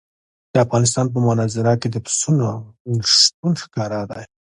[0.53, 2.49] د افغانستان په منظره کې د پسونو
[3.13, 4.23] شتون ښکاره دی.